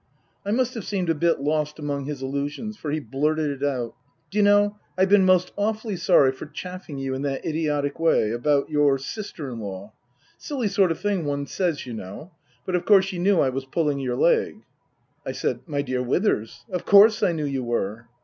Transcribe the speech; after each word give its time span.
I 0.43 0.49
must 0.49 0.73
have 0.73 0.83
seemed 0.83 1.11
a 1.11 1.13
bit 1.13 1.41
lost 1.41 1.77
among 1.77 2.05
his 2.05 2.23
allusions, 2.23 2.75
for 2.75 2.89
he 2.89 2.99
blurted 2.99 3.51
it 3.51 3.63
out." 3.63 3.93
D'you 4.31 4.41
know, 4.41 4.79
I've 4.97 5.09
been 5.09 5.25
most 5.25 5.51
awfully 5.55 5.95
sorry 5.95 6.31
for 6.31 6.47
chaffing 6.47 6.97
you 6.97 7.13
in 7.13 7.21
that 7.21 7.45
idiotic 7.45 7.99
way 7.99 8.31
about 8.31 8.71
your 8.71 8.97
sister 8.97 9.51
in 9.51 9.59
law. 9.59 9.93
Silly 10.39 10.69
sort 10.69 10.91
of 10.91 10.99
thing 10.99 11.23
one 11.23 11.45
says, 11.45 11.85
you 11.85 11.93
know. 11.93 12.31
But 12.65 12.73
of 12.73 12.83
course 12.83 13.11
you 13.13 13.19
knew 13.19 13.41
I 13.41 13.49
was 13.49 13.65
pulling 13.65 13.99
your 13.99 14.15
leg." 14.15 14.63
I 15.23 15.33
said," 15.33 15.59
My 15.67 15.83
dear 15.83 16.01
Withers, 16.01 16.65
of 16.71 16.83
course 16.83 17.21
I 17.21 17.31
knew 17.31 17.45
you 17.45 17.63
were." 17.63 18.07